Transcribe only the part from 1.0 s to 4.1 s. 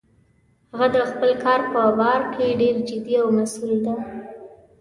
خپل کار په باره کې ډیر جدي او مسؤل ده